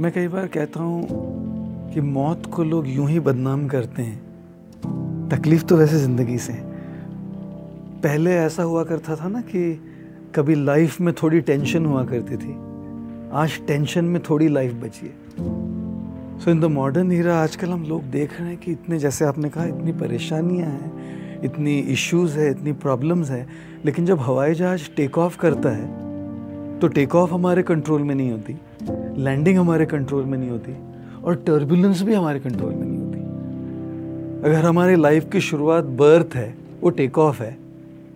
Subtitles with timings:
[0.00, 5.64] मैं कई बार कहता हूँ कि मौत को लोग यूँ ही बदनाम करते हैं। तकलीफ़
[5.64, 6.52] तो वैसे ज़िंदगी से।
[8.02, 9.62] पहले ऐसा हुआ करता था ना कि
[10.34, 12.56] कभी लाइफ में थोड़ी टेंशन हुआ करती थी।
[13.32, 15.14] आज टेंशन में थोड़ी लाइफ बची है।
[16.40, 19.48] सो इन द मॉडर्न हीरा आजकल हम लोग देख रहे हैं कि इतने, जैसे आपने
[19.48, 23.46] कहा, इतनी परेशानियाँ हैं, इतनी इश्यूज़ है, इतनी प्रॉब्लम्स है।
[23.84, 28.30] लेकिन जब हवाई जहाज़ टेक ऑफ़ करता है तो टेक ऑफ़ हमारे कंट्रोल में नहीं
[28.32, 28.60] होती।
[29.18, 30.72] लैंडिंग हमारे कंट्रोल में नहीं होती
[31.24, 36.54] और टर्बुलेंस भी हमारे कंट्रोल में नहीं होती। अगर हमारी लाइफ की शुरुआत बर्थ है,
[36.80, 37.56] वो टेक ऑफ़ है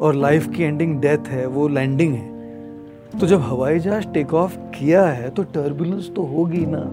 [0.00, 4.56] और लाइफ की एंडिंग डेथ है, वो लैंडिंग है। तो जब हवाई जहाज़ टेक ऑफ़
[4.56, 6.84] किया है तो टर्बुलेंस तो होगी ना।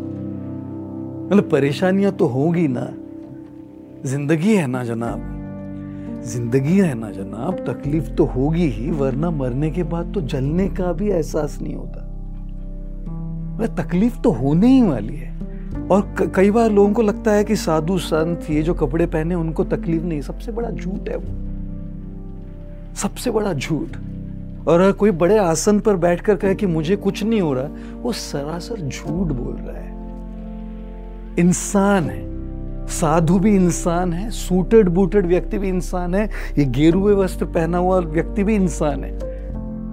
[1.25, 2.93] मतलब परेशानियाँ तो होगी ना।
[4.05, 5.27] ज़िंदगी है ना जनाब।
[6.25, 10.93] ज़िंदगी है ना जनाब, तकलीफ़ तो होगी ही, वरना मरने के बाद तो जलने का
[10.93, 12.10] भी एहसास नहीं होता।
[13.67, 15.31] तकलीफ़ तो होने ही वाली है।
[15.91, 19.63] और कई बार लोगों को लगता है कि साधु संत ये जो कपड़े पहने, उनको
[19.63, 21.51] तकलीफ़ नहीं। सबसे बड़ा झूठ है वो।
[22.95, 23.97] सबसे बड़ा झूठ।
[24.67, 27.67] और कोई बड़े आसन पर बैठकर कहे कि मुझे कुछ नहीं हो रहा,
[28.01, 29.91] वो सरासर झूठ बोल रहा है।
[31.39, 32.31] इंसान है।
[32.87, 37.99] साधु भी इंसान है सूटेड बूटेड व्यक्ति भी इंसान है, ये गेरुए वस्त्र पहना हुआ
[37.99, 39.30] व्यक्ति भी इंसान है।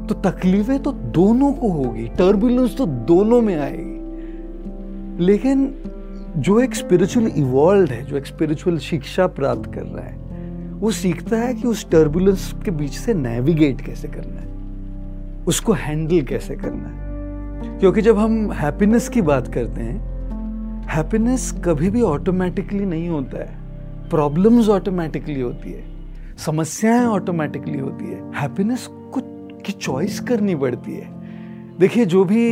[0.08, 3.98] तो तकलीफें तो दोनों को होगी टर्बुलेंस तो दोनों में आएगी।
[5.24, 5.74] लेकिन
[6.36, 10.28] जो एक स्पिरिचुअल इवॉल्व है, जो एक स्पिरिचुअल शिक्षा प्राप्त कर रहा है,
[10.72, 14.48] वो सीखता है कि उस टर्बुलेंस के बीच से नेविगेट कैसे करना है,
[15.44, 17.08] उसको हैंडल कैसे करना है।
[17.78, 19.98] क्योंकि जब हम हैप्पीनेस की बात करते हैं
[20.88, 23.58] हैप्पीनेस कभी भी ऑटोमेटिकली नहीं होता है।
[24.10, 25.82] प्रॉब्लम्स ऑटोमेटिकली होती है,
[26.38, 29.37] समस्याएँ ऑटोमेटिकली होती है। हैप्पीनेस को
[29.68, 31.16] की चॉइस करनी पड़ती है।
[31.80, 32.44] देखिए, जो भी,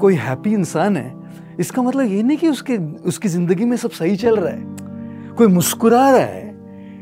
[0.00, 1.12] कोई हैप्पी इंसान है,
[1.60, 2.76] इसका मतलब ये नहीं कि उसके,
[3.08, 6.48] उसकी ज़िंदगी में सब सही चल रहा है, कोई मुस्कुरा रहा है,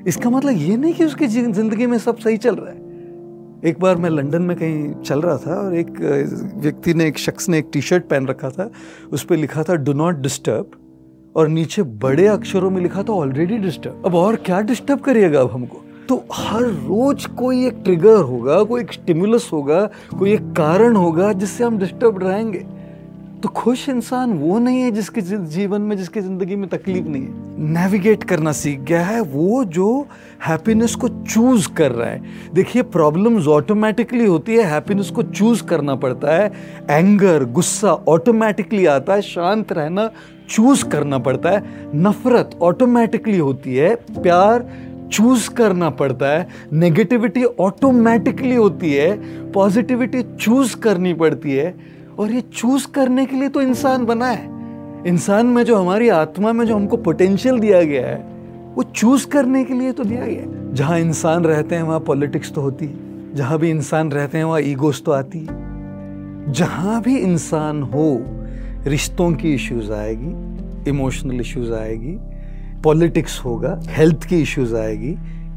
[0.06, 2.86] इसका मतलब ये नहीं कि उसकी ज़िंदगी में सब सही चल रहा है।
[3.64, 5.90] एक बार मैं लंदन में कहीं चल रहा था और एक,
[6.56, 8.70] व्यक्ति ने, एक शख्स ने एक टी शर्ट पहन रखा था,
[9.12, 10.70] उस पर लिखा था डू नॉट डिस्टर्ब
[11.36, 15.50] और नीचे बड़े अक्षरों में लिखा था ऑलरेडी डिस्टर्ब अब और क्या डिस्टर्ब करिएगा अब
[15.50, 15.84] हमको?
[16.08, 19.80] तो हर रोज कोई एक ट्रिगर होगा, कोई एक स्टिमुलस होगा,
[20.18, 22.64] कोई एक कारण होगा जिससे हम डिस्टर्ब रहेंगे।
[23.42, 27.46] तो खुश इंसान वो नहीं है जिसके जीवन में, जिसकी ज़िंदगी में तकलीफ़ नहीं है।
[27.72, 30.06] नेविगेट करना सीख गया है वो जो
[30.46, 32.22] हैप्पीनेस को चूज़ कर रहा है।
[32.54, 36.52] देखिए प्रॉब्लम्स ऑटोमेटिकली होती है हैप्पीनेस को चूज़ करना पड़ता है।
[36.90, 40.10] एंगर गुस्सा ऑटोमेटिकली आता है, शांत रहना
[40.50, 41.62] चूज़ करना पड़ता है।
[41.94, 44.68] नफरत ऑटोमेटिकली होती है। प्यार
[45.12, 49.18] चूज़ करना पड़ता है। नेगेटिविटी ऑटोमेटिकली होती है।
[49.52, 51.74] पॉजिटिविटी चूज़ करनी पड़ती है।
[52.18, 54.58] और ये चूज़ करने के लिए तो इंसान बना है।
[55.06, 58.28] इंसान में जो हमारी आत्मा में जो हमको पोटेंशियल दिया गया है,
[58.74, 62.52] वो चूज़ करने के लिए तो दिया गया है। जहाँ इंसान रहते हैं, वहाँ पॉलिटिक्स
[62.52, 65.68] तो होती है। जहाँ भी इंसान रहते हैं, वहाँ ईगोस तो आती है।
[66.52, 68.22] जहाँ भी इंसान हो,
[68.86, 70.58] रिश्तों की इश्यूज़ आएगी
[70.90, 72.18] इमोशनल इश्यूज़ आएगी
[72.84, 75.16] पॉलिटिक्स होगा, हेल्थ की इश्यूज़ आएगी,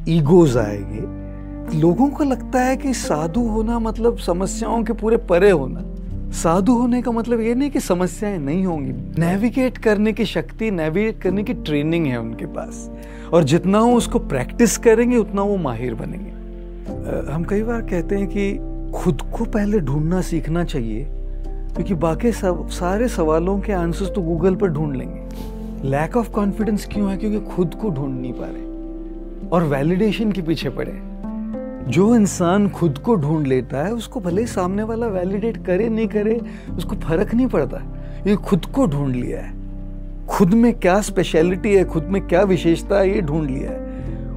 [0.09, 5.84] ईगोज आएगी। लोगों को लगता है कि साधु होना मतलब समस्याओं के पूरे परे होना।
[6.31, 11.22] साधु होने का मतलब ये नहीं कि समस्याएँ नहीं होंगी। नेविगेट करने की शक्ति नेविगेट
[11.22, 12.90] करने की ट्रेनिंग है उनके पास।
[13.34, 16.31] और जितना वो उसको प्रैक्टिस करेंगे, उतना वो माहिर बनेंगे।
[17.31, 18.54] हम कई बार कहते हैं कि
[18.94, 21.08] खुद को पहले ढूंढना सीखना चाहिए,
[21.76, 25.22] क्योंकि बाकी सब, सारे सवालों के आंसर्स तो गूगल पर ढूंढ लेंगे।
[25.84, 27.18] लैक ऑफ़ कॉन्फिडेंस क्यों है?
[27.18, 28.72] क्योंकि खुद को ढूंढ नहीं पा रहे।
[29.50, 31.02] और वैलिडेशन के पीछे पड़े।
[31.92, 36.08] जो इंसान खुद को ढूंढ लेता है, उसको भले ही सामने वाला वैलिडेट करे, नहीं
[36.08, 36.42] करे,
[36.78, 37.78] उसको फ़र्क नहीं पड़ता।
[38.28, 39.53] ये खुद को ढूंढ लिया है।
[40.28, 43.81] खुद में क्या स्पेशलिटी है, खुद में क्या विशेषता है, ये ढूंढ लिया है।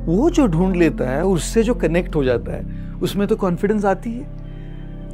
[0.07, 4.13] वो जो ढूंढ लेता है, उससे जो कनेक्ट हो जाता है, उसमें तो कॉन्फिडेंस आती
[4.13, 4.27] है।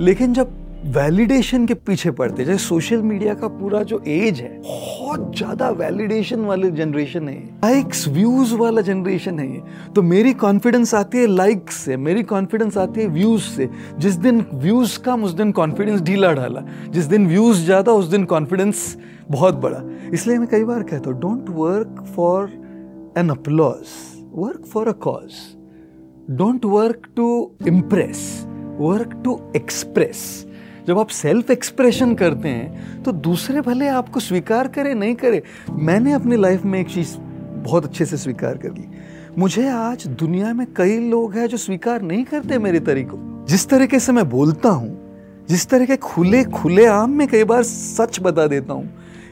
[0.01, 0.51] लेकिन जब
[0.85, 6.41] वैलिडेशन के पीछे पड़ते जैसे सोशल मीडिया का पूरा जो एज है, बहुत ज़्यादा वैलिडेशन
[6.41, 7.35] वाले जनरेशन है
[7.65, 13.01] लाइक्स व्यूज़ वाला जनरेशन है तो मेरी कॉन्फिडेंस आती है लाइक्स से, मेरी कॉन्फिडेंस आती
[13.01, 13.69] है व्यूज़ से।
[13.99, 18.25] जिस दिन व्यूज़ कम, उस दिन कॉन्फिडेंस ढीला ढाला। जिस दिन व्यूज़ ज़्यादा, उस दिन
[18.25, 18.97] कॉन्फिडेंस
[19.31, 19.83] बहुत बड़ा।
[20.15, 22.51] इसलिए मैं कई बार कहता हूँ don't work for
[23.19, 23.97] an applause
[24.35, 25.33] work for a cause
[26.31, 28.47] don't work to impress
[28.79, 30.47] work to express
[30.87, 36.13] जब आप सेल्फ एक्सप्रेशन करते हैं तो दूसरे भले आपको स्वीकार करे, नहीं करे, मैंने
[36.13, 37.17] अपनी लाइफ में एक चीज़
[37.65, 38.89] बहुत अच्छे से स्वीकार कर ली।
[39.39, 43.99] मुझे आज दुनिया में कई लोग हैं जो स्वीकार नहीं करते मेरे तरीकों जिस तरीके
[43.99, 48.47] से मैं बोलता हूँ, जिस तरह के खुले खुले आम में कई बार सच बता
[48.47, 48.85] देता हूँ,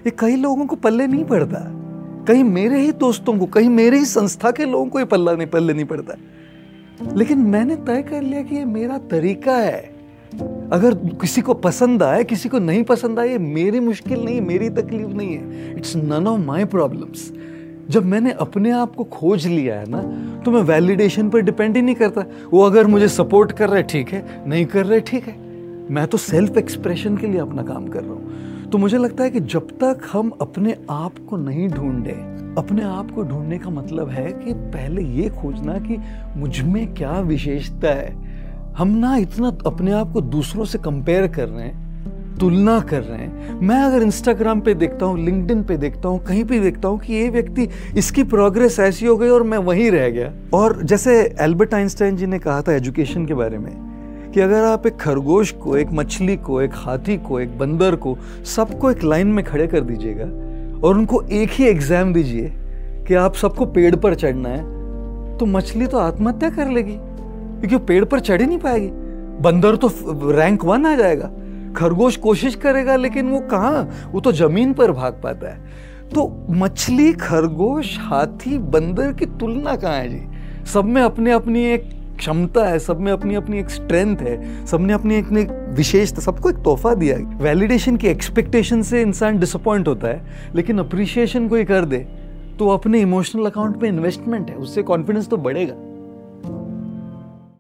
[0.07, 1.59] ये कई लोगों को पल्ले नहीं पड़ता।
[2.29, 5.47] कहीं मेरे ही दोस्तों को, कहीं मेरे ही संस्था के लोगों को ये पल्ला नहीं,
[5.47, 6.15] पल्ले नहीं पड़ता।
[7.17, 9.98] लेकिन मैंने तय कर लिया कि ये मेरा तरीका है।
[10.73, 15.11] अगर किसी को पसंद आए, किसी को नहीं पसंद आए मेरी मुश्किल नहीं मेरी तकलीफ़
[15.11, 17.31] नहीं है। It's none of my problems
[17.91, 20.03] जब मैंने अपने आप को खोज लिया है ना
[20.45, 24.09] तो मैं वैलिडेशन पर डिपेंड ही नहीं करता। वो अगर मुझे सपोर्ट कर रहे ठीक
[24.09, 25.37] है, नहीं कर रहे ठीक है।
[25.91, 29.31] मैं तो सेल्फ एक्सप्रेशन के लिए अपना काम कर रहा हूँ। तो मुझे लगता है
[29.31, 32.17] कि जब तक हम अपने आप को नहीं ढूंढे,
[32.59, 35.99] अपने आप को ढूँढने का मतलब है कि पहले ये खोजना कि
[36.37, 38.28] मुझमें क्या विशेषता है।
[38.79, 43.19] हम ना इतना अपने आप को दूसरों से कंपेयर कर रहे हैं, तुलना कर रहे
[43.19, 46.99] हैं। मैं अगर इंस्टाग्राम पे देखता हूँ लिंक्डइन पे देखता हूँ, कहीं पे देखता हूँ
[46.99, 51.17] कि ये व्यक्ति, इसकी प्रोग्रेस ऐसी हो गई और मैं वहीं रह गया। और जैसे
[51.41, 55.53] एल्बर्ट आइंस्टाइन जी ने कहा था एजुकेशन के बारे में कि अगर आप एक खरगोश
[55.55, 58.17] को, एक मछली को, एक हाथी को, एक बंदर को,
[58.47, 60.25] सबको एक लाइन में खड़े कर दीजिएगा
[60.79, 62.53] और उनको एक ही एग्ज़ाम दीजिए
[63.09, 66.99] कि आप सबको पेड़ पर चढ़ना है तो मछली तो आत्महत्या कर लेगी।
[67.59, 68.89] क्योंकि वो पेड़ पर चढ़ ही नहीं पाएगी।
[69.43, 69.91] बंदर तो
[70.31, 71.31] रैंक वन आ जाएगा।
[71.77, 73.89] खरगोश कोशिश करेगा, लेकिन वो कहाँ?
[74.13, 79.95] वो तो ज़मीन पर भाग पाता है। तो मछली, खरगोश, हाथी, बंदर की तुलना कहाँ
[79.95, 80.67] है जी?
[80.67, 81.89] सब में अपनी अपनी एक
[82.19, 85.43] क्षमता है, सब में अपनी अपनी एक स्ट्रेंथ है, सबने अपनी अपनी
[85.75, 90.23] विशेषता, सबको एक तोहफा दिया वैलिडेशन की एक्सपेक्टेशन से इंसान डिसअपॉइंट होता है,
[90.55, 91.99] लेकिन अप्रिशिएशन कोई कर दे
[92.59, 95.75] तो अपने इमोशनल अकाउंट पे इन्वेस्टमेंट है, उससे कॉन्फिडेंस तो बढ़ेगा।